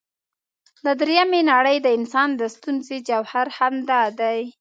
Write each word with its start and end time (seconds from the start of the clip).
د 0.85 0.87
درېمې 1.01 1.41
نړۍ 1.51 1.77
د 1.81 1.87
انسان 1.97 2.29
د 2.35 2.41
ستونزې 2.55 2.97
جوهر 3.09 3.47
همدا 3.57 4.01
دی. 4.19 4.41